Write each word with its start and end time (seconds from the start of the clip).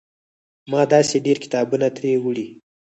ما 0.71 0.81
داسې 0.93 1.15
ډېر 1.25 1.37
کتابونه 1.43 1.87
ترې 1.95 2.13
وړي. 2.23 2.47